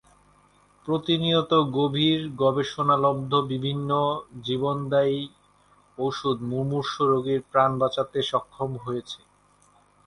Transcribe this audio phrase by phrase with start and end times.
[0.87, 3.89] প্রতিনিয়ত গভীর গবেষণালব্ধ বিভিন্ন
[4.43, 5.19] জীবনদায়ী
[5.97, 9.19] ওষুধ মুমূর্ষু রোগীর প্রাণ বাঁচাতে সক্ষম হয়েছে।